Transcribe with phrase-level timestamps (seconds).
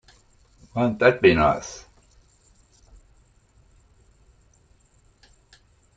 [0.73, 1.85] Won't that be nice?